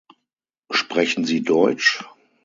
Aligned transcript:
Sprechen 0.71 1.25
Sie 1.25 1.43
deutsch? 1.43 2.03